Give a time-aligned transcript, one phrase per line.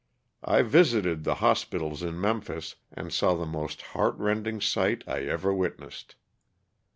[0.43, 5.53] I visited the hospitals in Memphis and saw the most heart rending sight I ever
[5.53, 6.15] witnessed.